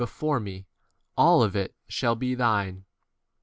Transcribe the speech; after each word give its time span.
before 0.03 0.39
me, 0.39 0.65
all 1.15 1.41
b 1.41 1.45
[of 1.45 1.55
it] 1.55 1.75
shall 1.87 2.15
be 2.15 2.31
8 2.31 2.35
thine. 2.39 2.85